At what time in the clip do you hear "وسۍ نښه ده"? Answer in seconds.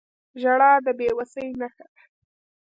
1.17-2.01